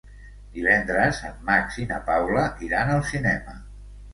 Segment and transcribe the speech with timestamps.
[0.53, 3.59] Divendres en Max i na Paula iran al cinema.